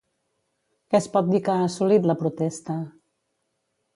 Què 0.93 0.97
es 0.99 1.07
pot 1.17 1.27
dir 1.33 1.41
que 1.49 1.57
ha 1.57 1.67
assolit 1.67 2.09
la 2.11 2.17
protesta? 2.23 2.79